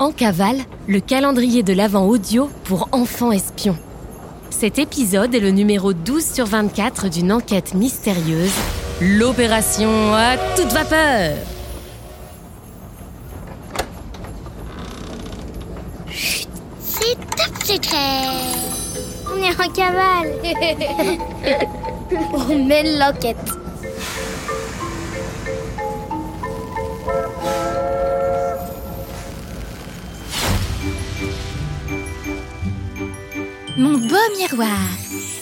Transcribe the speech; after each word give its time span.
En 0.00 0.12
cavale, 0.12 0.58
le 0.86 1.00
calendrier 1.00 1.64
de 1.64 1.72
l'Avent 1.72 2.06
audio 2.06 2.48
pour 2.62 2.88
enfants 2.92 3.32
espions. 3.32 3.76
Cet 4.48 4.78
épisode 4.78 5.34
est 5.34 5.40
le 5.40 5.50
numéro 5.50 5.92
12 5.92 6.24
sur 6.24 6.46
24 6.46 7.08
d'une 7.10 7.32
enquête 7.32 7.74
mystérieuse, 7.74 8.52
l'opération 9.00 10.14
à 10.14 10.36
toute 10.56 10.72
vapeur. 10.72 11.36
C'est 16.80 17.16
top 17.36 17.64
secret. 17.64 18.28
On 19.34 19.42
est 19.42 19.60
en 19.60 19.72
cavale. 19.72 20.32
On 22.48 22.64
mène 22.64 23.00
l'enquête. 23.00 23.57
Mon 33.78 33.92
beau 33.92 34.16
miroir 34.36 34.76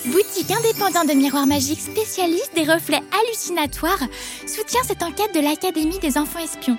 Boutique 0.05 0.51
indépendante 0.51 1.09
de 1.09 1.15
miroirs 1.15 1.47
magiques 1.47 1.81
spécialiste 1.81 2.53
des 2.55 2.71
reflets 2.71 3.01
hallucinatoires 3.19 4.07
soutient 4.47 4.83
cette 4.85 5.03
enquête 5.03 5.35
de 5.35 5.41
l'Académie 5.41 5.99
des 6.01 6.19
enfants 6.19 6.41
espions. 6.45 6.77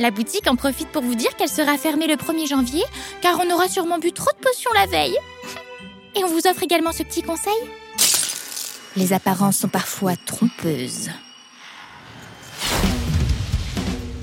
La 0.00 0.10
boutique 0.10 0.48
en 0.48 0.56
profite 0.56 0.88
pour 0.88 1.02
vous 1.02 1.14
dire 1.14 1.36
qu'elle 1.36 1.48
sera 1.48 1.78
fermée 1.78 2.08
le 2.08 2.16
1er 2.16 2.48
janvier 2.48 2.82
car 3.20 3.38
on 3.38 3.54
aura 3.54 3.68
sûrement 3.68 4.00
bu 4.00 4.10
trop 4.10 4.32
de 4.32 4.44
potions 4.44 4.72
la 4.74 4.86
veille. 4.86 5.16
Et 6.16 6.24
on 6.24 6.28
vous 6.28 6.48
offre 6.48 6.64
également 6.64 6.90
ce 6.90 7.04
petit 7.04 7.22
conseil 7.22 7.54
Les 8.96 9.12
apparences 9.12 9.58
sont 9.58 9.68
parfois 9.68 10.16
trompeuses. 10.16 11.10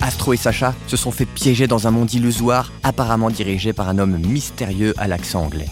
Astro 0.02 0.34
et 0.34 0.38
Sacha 0.38 0.76
se 0.88 0.98
sont 0.98 1.12
fait 1.12 1.26
piéger 1.26 1.68
dans 1.68 1.88
un 1.88 1.92
monde 1.92 2.14
illusoire 2.14 2.74
apparemment 2.84 3.30
dirigé 3.30 3.72
par 3.72 3.88
un 3.88 3.98
homme 3.98 4.18
mystérieux 4.18 4.94
à 4.98 5.08
l'accent 5.08 5.46
anglais. 5.46 5.70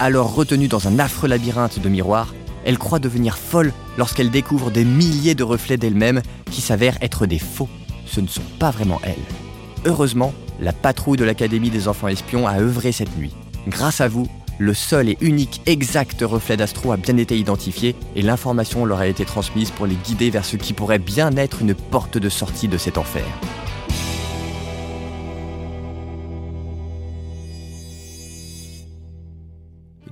Alors 0.00 0.34
retenue 0.34 0.68
dans 0.68 0.88
un 0.88 0.98
affreux 0.98 1.28
labyrinthe 1.28 1.78
de 1.78 1.88
miroirs, 1.88 2.34
elle 2.64 2.78
croit 2.78 2.98
devenir 2.98 3.38
folle 3.38 3.72
lorsqu'elle 3.96 4.30
découvre 4.30 4.70
des 4.70 4.84
milliers 4.84 5.34
de 5.34 5.44
reflets 5.44 5.76
d'elle-même 5.76 6.20
qui 6.50 6.60
s'avèrent 6.60 6.98
être 7.00 7.26
des 7.26 7.38
faux. 7.38 7.68
Ce 8.06 8.20
ne 8.20 8.26
sont 8.26 8.42
pas 8.58 8.70
vraiment 8.70 9.00
elle. 9.04 9.14
Heureusement, 9.84 10.34
la 10.60 10.72
patrouille 10.72 11.16
de 11.16 11.24
l'Académie 11.24 11.70
des 11.70 11.88
enfants 11.88 12.08
espions 12.08 12.46
a 12.46 12.58
œuvré 12.58 12.90
cette 12.90 13.16
nuit. 13.16 13.34
Grâce 13.68 14.00
à 14.00 14.08
vous, 14.08 14.26
le 14.58 14.74
seul 14.74 15.08
et 15.08 15.18
unique 15.20 15.62
exact 15.66 16.22
reflet 16.22 16.56
d'Astro 16.56 16.92
a 16.92 16.96
bien 16.96 17.16
été 17.16 17.38
identifié 17.38 17.94
et 18.14 18.22
l'information 18.22 18.84
leur 18.84 19.00
a 19.00 19.06
été 19.06 19.24
transmise 19.24 19.70
pour 19.70 19.86
les 19.86 19.96
guider 19.96 20.30
vers 20.30 20.44
ce 20.44 20.56
qui 20.56 20.72
pourrait 20.72 20.98
bien 20.98 21.36
être 21.36 21.62
une 21.62 21.74
porte 21.74 22.18
de 22.18 22.28
sortie 22.28 22.68
de 22.68 22.78
cet 22.78 22.98
enfer.« 22.98 23.24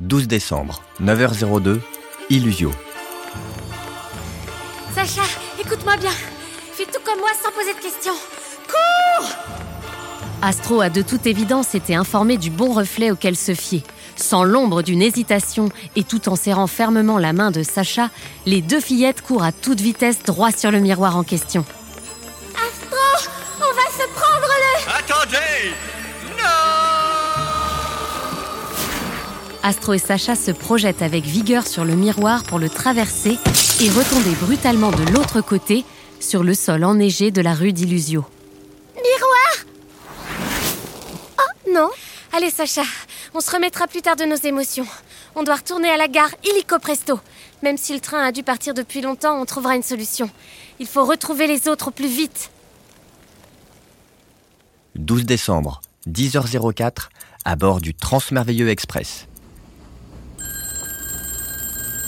12 0.02 0.26
décembre, 0.26 0.82
9h02, 1.00 1.78
Illusio. 2.28 2.72
Sacha, 4.92 5.22
écoute-moi 5.60 5.96
bien. 5.96 6.10
Fais 6.72 6.86
tout 6.86 7.00
comme 7.04 7.20
moi 7.20 7.30
sans 7.40 7.52
poser 7.52 7.72
de 7.72 7.78
questions. 7.78 8.12
Cours 8.66 9.28
Astro 10.42 10.80
a 10.80 10.90
de 10.90 11.02
toute 11.02 11.26
évidence 11.26 11.76
été 11.76 11.94
informé 11.94 12.36
du 12.36 12.50
bon 12.50 12.72
reflet 12.72 13.12
auquel 13.12 13.36
se 13.36 13.54
fier. 13.54 13.82
Sans 14.16 14.42
l'ombre 14.42 14.82
d'une 14.82 15.02
hésitation 15.02 15.68
et 15.94 16.02
tout 16.02 16.28
en 16.28 16.34
serrant 16.34 16.66
fermement 16.66 17.18
la 17.18 17.32
main 17.32 17.52
de 17.52 17.62
Sacha, 17.62 18.10
les 18.44 18.60
deux 18.60 18.80
fillettes 18.80 19.22
courent 19.22 19.44
à 19.44 19.52
toute 19.52 19.80
vitesse 19.80 20.24
droit 20.24 20.50
sur 20.50 20.72
le 20.72 20.80
miroir 20.80 21.16
en 21.16 21.22
question. 21.22 21.64
Astro, 22.56 23.30
on 23.60 23.72
va 23.72 23.86
se 23.92 24.08
prendre 24.14 24.48
le... 24.48 24.98
Attendez 24.98 26.01
Astro 29.64 29.92
et 29.92 29.98
Sacha 29.98 30.34
se 30.34 30.50
projettent 30.50 31.02
avec 31.02 31.24
vigueur 31.24 31.68
sur 31.68 31.84
le 31.84 31.94
miroir 31.94 32.42
pour 32.42 32.58
le 32.58 32.68
traverser 32.68 33.38
et 33.80 33.90
retomber 33.90 34.34
brutalement 34.40 34.90
de 34.90 35.04
l'autre 35.12 35.40
côté 35.40 35.84
sur 36.18 36.42
le 36.42 36.54
sol 36.54 36.82
enneigé 36.82 37.30
de 37.30 37.40
la 37.40 37.54
rue 37.54 37.72
d'Illusio. 37.72 38.24
Miroir 38.96 39.64
Oh 41.38 41.70
non 41.72 41.90
Allez 42.32 42.50
Sacha, 42.50 42.82
on 43.34 43.40
se 43.40 43.52
remettra 43.52 43.86
plus 43.86 44.02
tard 44.02 44.16
de 44.16 44.24
nos 44.24 44.36
émotions. 44.36 44.86
On 45.36 45.44
doit 45.44 45.56
retourner 45.56 45.90
à 45.90 45.96
la 45.96 46.08
gare 46.08 46.30
illico 46.44 46.78
presto. 46.80 47.20
Même 47.62 47.76
si 47.76 47.94
le 47.94 48.00
train 48.00 48.24
a 48.24 48.32
dû 48.32 48.42
partir 48.42 48.74
depuis 48.74 49.00
longtemps, 49.00 49.40
on 49.40 49.44
trouvera 49.44 49.76
une 49.76 49.82
solution. 49.84 50.28
Il 50.80 50.88
faut 50.88 51.04
retrouver 51.04 51.46
les 51.46 51.68
autres 51.68 51.88
au 51.88 51.90
plus 51.92 52.08
vite. 52.08 52.50
12 54.96 55.24
décembre, 55.24 55.80
10h04, 56.08 57.08
à 57.44 57.56
bord 57.56 57.80
du 57.80 57.94
Transmerveilleux 57.94 58.68
Express. 58.68 59.28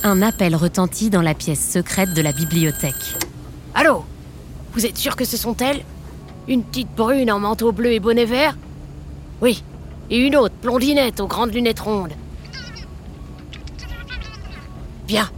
Un 0.06 0.20
appel 0.20 0.54
retentit 0.54 1.08
dans 1.08 1.22
la 1.22 1.32
pièce 1.32 1.66
secrète 1.66 2.12
de 2.12 2.20
la 2.20 2.32
bibliothèque. 2.32 3.16
Allô? 3.74 4.04
Vous 4.74 4.84
êtes 4.84 4.98
sûr 4.98 5.16
que 5.16 5.24
ce 5.24 5.38
sont 5.38 5.56
elles? 5.56 5.82
Une 6.46 6.62
petite 6.62 6.94
brune 6.94 7.32
en 7.32 7.40
manteau 7.40 7.72
bleu 7.72 7.90
et 7.90 8.00
bonnet 8.00 8.26
vert? 8.26 8.54
Oui. 9.40 9.64
Et 10.10 10.18
une 10.18 10.36
autre, 10.36 10.54
blondinette 10.60 11.20
aux 11.20 11.26
grandes 11.26 11.54
lunettes 11.54 11.80
rondes. 11.80 12.12
Bien. 15.06 15.30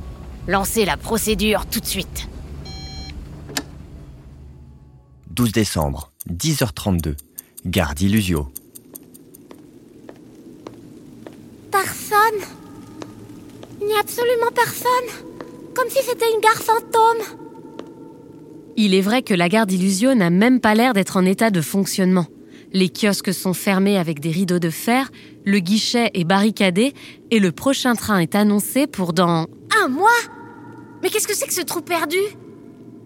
Lancez 0.49 0.85
la 0.85 0.97
procédure 0.97 1.67
tout 1.67 1.79
de 1.79 1.87
suite. 1.87 2.29
12 5.31 5.53
décembre, 5.53 6.11
10h32, 6.29 7.15
gare 7.67 7.95
d'Illusio. 7.95 8.49
Personne. 11.71 12.66
Il 13.87 13.91
n'y 13.91 13.95
a 13.95 14.01
absolument 14.01 14.51
personne. 14.53 15.31
Comme 15.73 15.89
si 15.89 16.03
c'était 16.03 16.33
une 16.35 16.41
gare 16.41 16.61
fantôme. 16.61 17.39
Il 18.77 18.95
est 18.95 19.01
vrai 19.01 19.23
que 19.23 19.33
la 19.33 19.49
gare 19.49 19.67
d'Illusio 19.67 20.13
n'a 20.15 20.29
même 20.29 20.59
pas 20.61 20.75
l'air 20.75 20.93
d'être 20.93 21.17
en 21.17 21.25
état 21.25 21.51
de 21.51 21.61
fonctionnement. 21.61 22.27
Les 22.73 22.89
kiosques 22.89 23.33
sont 23.33 23.55
fermés 23.55 23.97
avec 23.97 24.19
des 24.19 24.33
rideaux 24.33 24.59
de 24.59 24.71
fer, 24.71 25.13
le 25.45 25.61
guichet 25.61 26.11
est 26.15 26.25
barricadé 26.25 26.95
et 27.31 27.39
le 27.39 27.53
prochain 27.53 27.95
train 27.95 28.19
est 28.19 28.35
annoncé 28.35 28.89
pour 28.89 29.13
dans... 29.13 29.47
Un 29.81 29.87
mois? 29.87 30.11
Mais 31.01 31.09
qu'est-ce 31.09 31.29
que 31.29 31.37
c'est 31.37 31.47
que 31.47 31.55
ce 31.55 31.61
trou 31.61 31.81
perdu? 31.81 32.19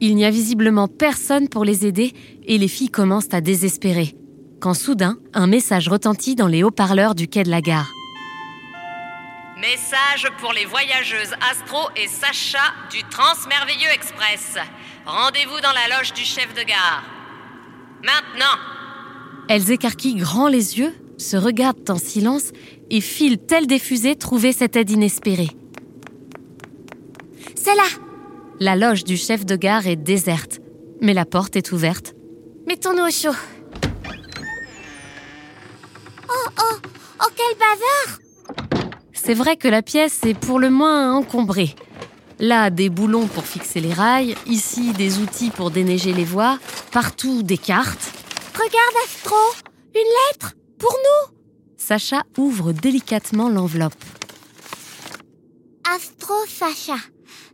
Il 0.01 0.17
n'y 0.17 0.25
a 0.25 0.31
visiblement 0.31 0.89
personne 0.89 1.51
pour 1.51 1.67
les 1.67 1.85
aider 1.85 2.15
et 2.47 2.57
les 2.57 2.69
filles 2.69 2.89
commencent 2.89 3.35
à 3.35 3.43
désespérer. 3.43 4.17
Quand 4.61 4.73
soudain, 4.73 5.19
un 5.35 5.47
message 5.47 5.89
retentit 5.89 6.37
dans 6.37 6.49
les 6.49 6.63
haut-parleurs 6.63 7.15
du 7.15 7.29
quai 7.29 7.43
de 7.43 7.51
la 7.51 7.61
gare. 7.61 7.93
Message 9.61 10.27
pour 10.41 10.55
les 10.55 10.65
voyageuses 10.65 11.35
Astro 11.51 11.91
et 11.95 12.09
Sacha 12.09 12.73
du 12.91 13.03
Transmerveilleux 13.11 13.91
Express. 13.95 14.57
Rendez-vous 15.05 15.61
dans 15.61 15.73
la 15.73 15.99
loge 15.99 16.15
du 16.15 16.23
chef 16.23 16.55
de 16.55 16.63
gare. 16.63 17.03
Maintenant 18.03 18.59
Elles 19.51 19.71
écarquillent 19.71 20.15
grand 20.15 20.49
les 20.49 20.79
yeux, 20.79 20.95
se 21.19 21.37
regardent 21.37 21.91
en 21.91 21.99
silence 21.99 22.53
et 22.89 23.03
filent 23.03 23.37
telles 23.37 23.67
des 23.67 23.79
fusées 23.79 24.17
trouver 24.17 24.55
cette 24.55 24.77
aide 24.77 24.91
inespérée. 24.91 25.51
C'est 27.55 27.75
là 27.75 27.89
La 28.61 28.77
loge 28.77 29.05
du 29.05 29.19
chef 29.19 29.45
de 29.45 29.57
gare 29.57 29.87
est 29.87 29.97
déserte, 29.97 30.61
mais 31.03 31.13
la 31.13 31.27
porte 31.27 31.57
est 31.57 31.73
ouverte. 31.73 32.15
Mettons-nous 32.67 33.05
au 33.05 33.11
chaud. 33.11 33.37
Oh, 36.31 36.49
oh, 36.61 36.77
oh, 37.21 37.29
quel 37.37 37.59
bazar 37.59 38.30
C'est 39.31 39.37
vrai 39.37 39.57
que 39.57 39.69
la 39.69 39.81
pièce 39.81 40.25
est 40.25 40.35
pour 40.35 40.59
le 40.59 40.71
moins 40.71 41.15
encombrée. 41.15 41.77
Là, 42.41 42.69
des 42.69 42.89
boulons 42.89 43.29
pour 43.29 43.45
fixer 43.45 43.79
les 43.79 43.93
rails, 43.93 44.35
ici 44.45 44.93
des 44.93 45.19
outils 45.21 45.51
pour 45.51 45.71
déneiger 45.71 46.13
les 46.13 46.25
voies, 46.25 46.59
partout 46.91 47.45
des 47.45 47.57
cartes. 47.57 48.11
Regarde, 48.55 48.97
Astro 49.05 49.37
Une 49.95 50.01
lettre 50.33 50.55
Pour 50.81 50.91
nous 50.91 51.37
Sacha 51.77 52.25
ouvre 52.39 52.73
délicatement 52.73 53.49
l'enveloppe. 53.49 53.95
Astro 55.95 56.35
Sacha, 56.49 56.99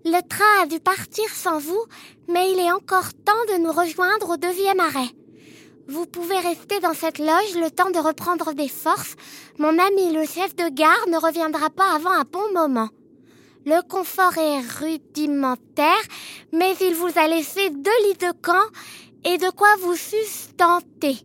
le 0.06 0.26
train 0.26 0.62
a 0.62 0.66
dû 0.66 0.80
partir 0.80 1.28
sans 1.28 1.58
vous, 1.58 1.84
mais 2.26 2.52
il 2.52 2.58
est 2.58 2.72
encore 2.72 3.12
temps 3.12 3.52
de 3.52 3.62
nous 3.62 3.72
rejoindre 3.72 4.30
au 4.30 4.38
deuxième 4.38 4.80
arrêt. 4.80 5.10
Vous 5.88 6.04
pouvez 6.04 6.38
rester 6.40 6.80
dans 6.80 6.94
cette 6.94 7.20
loge 7.20 7.54
le 7.54 7.70
temps 7.70 7.90
de 7.90 7.98
reprendre 7.98 8.52
des 8.54 8.68
forces. 8.68 9.14
Mon 9.58 9.78
ami 9.78 10.12
le 10.12 10.26
chef 10.26 10.56
de 10.56 10.68
gare 10.68 11.06
ne 11.08 11.16
reviendra 11.16 11.70
pas 11.70 11.94
avant 11.94 12.10
un 12.10 12.24
bon 12.24 12.52
moment. 12.52 12.88
Le 13.64 13.80
confort 13.88 14.36
est 14.36 14.60
rudimentaire, 14.80 16.02
mais 16.52 16.74
il 16.80 16.94
vous 16.94 17.16
a 17.16 17.28
laissé 17.28 17.70
deux 17.70 18.02
lits 18.08 18.18
de 18.18 18.32
camp 18.42 18.66
et 19.24 19.38
de 19.38 19.48
quoi 19.50 19.68
vous 19.80 19.94
sustenter. 19.94 21.18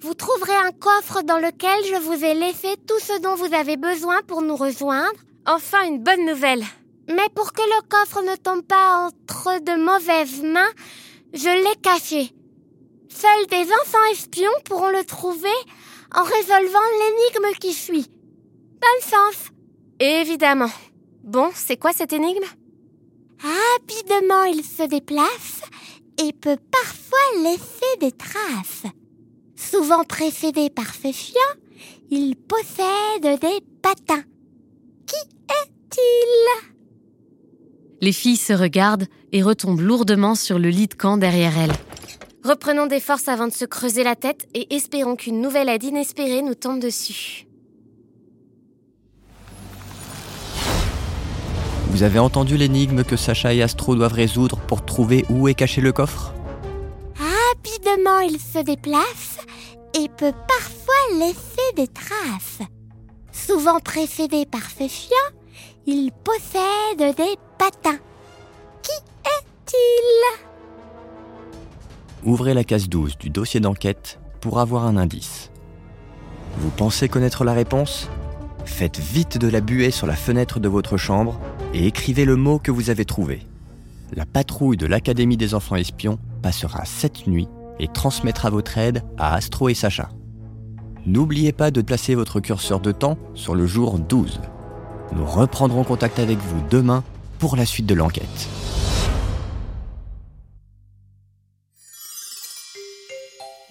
Vous 0.00 0.14
trouverez 0.14 0.56
un 0.64 0.70
coffre 0.70 1.22
dans 1.22 1.38
lequel 1.38 1.84
je 1.84 2.00
vous 2.00 2.24
ai 2.24 2.34
laissé 2.34 2.76
tout 2.86 3.00
ce 3.00 3.20
dont 3.20 3.34
vous 3.34 3.52
avez 3.52 3.76
besoin 3.76 4.20
pour 4.28 4.42
nous 4.42 4.56
rejoindre. 4.56 5.18
Enfin, 5.44 5.88
une 5.88 6.02
bonne 6.04 6.24
nouvelle. 6.24 6.62
Mais 7.08 7.28
pour 7.34 7.52
que 7.52 7.62
le 7.62 7.88
coffre 7.88 8.22
ne 8.22 8.36
tombe 8.36 8.62
pas 8.62 9.06
entre 9.06 9.60
de 9.60 9.76
mauvaises 9.76 10.42
mains, 10.42 10.70
je 11.32 11.48
l'ai 11.48 11.80
caché. 11.80 12.32
Seuls 13.14 13.46
des 13.48 13.72
enfants 13.72 14.10
espions 14.10 14.50
pourront 14.64 14.90
le 14.90 15.04
trouver 15.04 15.48
en 16.12 16.24
résolvant 16.24 16.80
l'énigme 16.98 17.54
qui 17.60 17.72
suit. 17.72 18.10
Bonne 18.80 19.08
chance 19.08 19.50
Évidemment. 20.00 20.70
Bon, 21.22 21.50
c'est 21.54 21.76
quoi 21.76 21.92
cette 21.92 22.12
énigme? 22.12 22.44
Rapidement, 23.40 24.42
il 24.44 24.64
se 24.64 24.82
déplace 24.88 25.62
et 26.20 26.32
peut 26.32 26.58
parfois 26.72 27.42
laisser 27.44 27.96
des 28.00 28.10
traces. 28.10 28.92
Souvent 29.54 30.02
précédé 30.02 30.68
par 30.68 30.92
ses 30.92 31.12
chiens, 31.12 31.40
il 32.10 32.34
possède 32.34 33.40
des 33.40 33.60
patins. 33.80 34.24
Qui 35.06 35.16
est-il? 35.16 36.68
Les 38.00 38.12
filles 38.12 38.36
se 38.36 38.52
regardent 38.52 39.06
et 39.30 39.42
retombent 39.42 39.80
lourdement 39.80 40.34
sur 40.34 40.58
le 40.58 40.68
lit 40.68 40.88
de 40.88 40.94
camp 40.94 41.16
derrière 41.16 41.56
elles. 41.56 41.93
Reprenons 42.44 42.86
des 42.86 43.00
forces 43.00 43.28
avant 43.28 43.46
de 43.46 43.52
se 43.54 43.64
creuser 43.64 44.04
la 44.04 44.16
tête 44.16 44.46
et 44.52 44.74
espérons 44.74 45.16
qu'une 45.16 45.40
nouvelle 45.40 45.70
aide 45.70 45.82
inespérée 45.82 46.42
nous 46.42 46.54
tombe 46.54 46.78
dessus. 46.78 47.46
Vous 51.88 52.02
avez 52.02 52.18
entendu 52.18 52.58
l'énigme 52.58 53.02
que 53.02 53.16
Sacha 53.16 53.54
et 53.54 53.62
Astro 53.62 53.94
doivent 53.94 54.12
résoudre 54.12 54.58
pour 54.58 54.84
trouver 54.84 55.24
où 55.30 55.48
est 55.48 55.54
caché 55.54 55.80
le 55.80 55.92
coffre? 55.92 56.34
Rapidement, 57.16 58.20
il 58.20 58.38
se 58.38 58.58
déplace 58.58 59.38
et 59.94 60.10
peut 60.10 60.34
parfois 60.46 61.18
laisser 61.18 61.72
des 61.76 61.88
traces. 61.88 62.68
Souvent 63.32 63.80
précédé 63.80 64.44
par 64.44 64.68
ses 64.68 64.88
chiens, 64.88 65.16
il 65.86 66.10
possède 66.12 67.16
des 67.16 67.36
patins. 67.58 68.00
Qui 68.82 68.92
est-il? 69.24 70.53
Ouvrez 72.24 72.54
la 72.54 72.64
case 72.64 72.88
12 72.88 73.18
du 73.18 73.28
dossier 73.28 73.60
d'enquête 73.60 74.18
pour 74.40 74.58
avoir 74.58 74.86
un 74.86 74.96
indice. 74.96 75.50
Vous 76.56 76.70
pensez 76.70 77.06
connaître 77.06 77.44
la 77.44 77.52
réponse? 77.52 78.08
Faites 78.64 78.98
vite 78.98 79.36
de 79.36 79.46
la 79.46 79.60
buée 79.60 79.90
sur 79.90 80.06
la 80.06 80.16
fenêtre 80.16 80.58
de 80.58 80.68
votre 80.68 80.96
chambre 80.96 81.38
et 81.74 81.86
écrivez 81.86 82.24
le 82.24 82.36
mot 82.36 82.58
que 82.58 82.70
vous 82.70 82.88
avez 82.88 83.04
trouvé. 83.04 83.46
La 84.14 84.24
patrouille 84.24 84.78
de 84.78 84.86
l'Académie 84.86 85.36
des 85.36 85.54
enfants 85.54 85.76
espions 85.76 86.18
passera 86.40 86.86
cette 86.86 87.26
nuit 87.26 87.48
et 87.78 87.88
transmettra 87.88 88.48
votre 88.48 88.78
aide 88.78 89.02
à 89.18 89.34
Astro 89.34 89.68
et 89.68 89.74
Sacha. 89.74 90.08
N'oubliez 91.04 91.52
pas 91.52 91.70
de 91.70 91.82
placer 91.82 92.14
votre 92.14 92.40
curseur 92.40 92.80
de 92.80 92.92
temps 92.92 93.18
sur 93.34 93.54
le 93.54 93.66
jour 93.66 93.98
12. 93.98 94.40
Nous 95.14 95.26
reprendrons 95.26 95.84
contact 95.84 96.18
avec 96.18 96.38
vous 96.38 96.62
demain 96.70 97.04
pour 97.38 97.56
la 97.56 97.66
suite 97.66 97.86
de 97.86 97.94
l'enquête. 97.94 98.48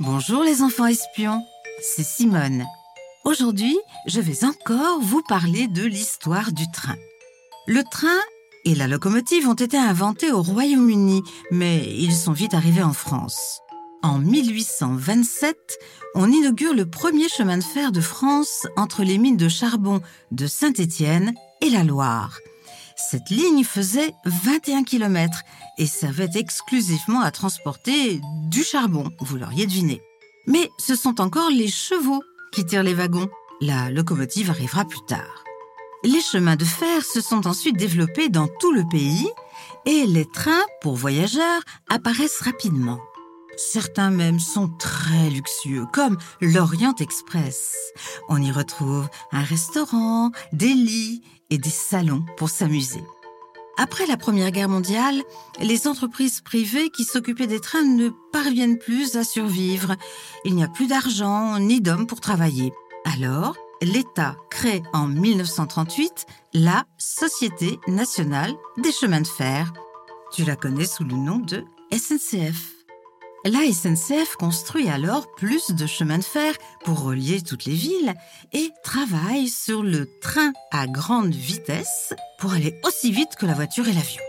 Bonjour 0.06 0.44
les 0.44 0.62
enfants 0.62 0.88
espions, 0.88 1.42
c'est 1.82 2.04
Simone. 2.04 2.66
Aujourd'hui, 3.24 3.80
je 4.06 4.20
vais 4.20 4.44
encore 4.44 5.00
vous 5.00 5.22
parler 5.22 5.68
de 5.70 5.86
l'histoire 5.86 6.52
du 6.52 6.70
train. 6.74 6.98
Le 7.68 7.84
train 7.90 8.20
et 8.66 8.76
la 8.76 8.90
locomotive 8.90 9.48
ont 9.48 9.54
été 9.54 9.78
inventés 9.78 10.30
au 10.34 10.42
Royaume-Uni, 10.42 11.24
mais 11.52 11.86
ils 11.88 12.12
sont 12.12 12.34
vite 12.34 12.54
arrivés 12.54 12.84
en 12.84 12.92
France. 12.92 13.62
En 14.02 14.20
1827, 14.20 15.56
on 16.16 16.30
inaugure 16.30 16.74
le 16.74 16.86
premier 16.86 17.30
chemin 17.30 17.58
de 17.58 17.64
fer 17.64 17.94
de 17.94 18.02
France 18.02 18.68
entre 18.76 19.04
les 19.04 19.18
mines 19.18 19.38
de 19.38 19.48
charbon 19.48 20.02
de 20.32 20.48
Saint-Étienne 20.48 21.34
et 21.62 21.70
la 21.70 21.86
Loire. 21.86 22.40
Cette 22.96 23.30
ligne 23.30 23.64
faisait 23.64 24.14
21 24.26 24.84
km 24.84 25.42
et 25.78 25.86
servait 25.86 26.30
exclusivement 26.36 27.22
à 27.22 27.32
transporter 27.32 28.22
du 28.50 28.64
charbon, 28.64 29.10
vous 29.20 29.38
l'auriez 29.38 29.66
deviné. 29.66 30.02
Mais 30.48 30.70
ce 30.78 30.96
sont 30.96 31.22
encore 31.22 31.50
les 31.50 31.68
chevaux 31.68 32.24
qui 32.52 32.66
tirent 32.66 32.84
les 32.84 32.94
wagons. 32.94 33.30
La 33.62 33.90
locomotive 33.90 34.50
arrivera 34.50 34.86
plus 34.86 35.04
tard. 35.08 35.44
Les 36.04 36.22
chemins 36.22 36.58
de 36.58 36.66
fer 36.66 37.04
se 37.04 37.22
sont 37.22 37.48
ensuite 37.48 37.78
développés 37.78 38.30
dans 38.30 38.48
tout 38.60 38.74
le 38.74 38.84
pays 38.92 39.28
et 39.86 40.06
les 40.06 40.26
trains 40.26 40.66
pour 40.82 40.96
voyageurs 40.96 41.62
apparaissent 41.90 42.42
rapidement. 42.42 43.00
Certains 43.58 44.10
même 44.10 44.40
sont 44.40 44.68
très 44.68 45.30
luxueux, 45.30 45.86
comme 45.94 46.18
l'Orient 46.42 46.96
Express. 47.00 47.76
On 48.30 48.42
y 48.42 48.52
retrouve 48.52 49.08
un 49.32 49.44
restaurant, 49.44 50.32
des 50.52 50.74
lits 50.74 51.22
et 51.50 51.58
des 51.58 51.70
salons 51.70 52.26
pour 52.38 52.50
s'amuser. 52.50 53.04
Après 53.78 54.06
la 54.06 54.18
Première 54.18 54.52
Guerre 54.52 54.70
mondiale, 54.70 55.24
les 55.60 55.88
entreprises 55.88 56.42
privées 56.42 56.90
qui 56.90 57.04
s'occupaient 57.04 57.48
des 57.48 57.60
trains 57.60 57.84
ne 57.84 58.10
parviennent 58.32 58.78
plus 58.78 59.16
à 59.16 59.24
survivre. 59.24 59.96
Il 60.46 60.56
n'y 60.56 60.64
a 60.64 60.68
plus 60.68 60.88
d'argent 60.88 61.58
ni 61.60 61.82
d'hommes 61.82 62.06
pour 62.06 62.22
travailler. 62.22 62.72
Alors, 63.06 63.56
l'État 63.82 64.36
crée 64.52 64.84
en 64.94 65.08
1938 65.08 66.26
la 66.54 66.86
Société 66.98 67.80
nationale 67.88 68.54
des 68.78 68.92
chemins 68.92 69.22
de 69.22 69.28
fer. 69.28 69.74
Tu 70.32 70.46
la 70.46 70.56
connais 70.56 70.86
sous 70.86 71.04
le 71.04 71.16
nom 71.16 71.38
de 71.38 71.66
SNCF. 71.92 72.73
La 73.46 73.60
SNCF 73.60 74.38
construit 74.38 74.88
alors 74.88 75.30
plus 75.36 75.72
de 75.72 75.86
chemins 75.86 76.18
de 76.18 76.24
fer 76.24 76.54
pour 76.86 77.04
relier 77.04 77.42
toutes 77.42 77.66
les 77.66 77.74
villes 77.74 78.14
et 78.54 78.72
travaille 78.84 79.50
sur 79.50 79.84
le 79.84 80.18
train 80.22 80.54
à 80.72 80.88
grande 80.88 81.36
vitesse 81.36 82.14
pour 82.40 82.54
aller 82.54 82.80
aussi 82.86 83.12
vite 83.12 83.36
que 83.38 83.46
la 83.46 83.54
voiture 83.54 83.86
et 83.90 83.94
l'avion. 83.94 84.24